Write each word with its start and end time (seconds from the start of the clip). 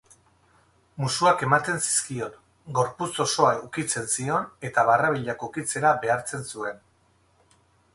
Musuak 1.03 1.43
ematen 1.47 1.77
zizkion, 1.89 2.33
gorputz 2.81 3.11
osoa 3.27 3.53
ukitzen 3.69 4.11
zion 4.17 4.51
eta 4.73 4.89
barrabilak 4.93 5.49
ukitzera 5.53 5.97
behartzen 6.07 6.53
zuen. 6.55 6.87